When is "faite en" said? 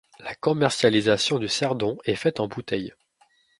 2.15-2.47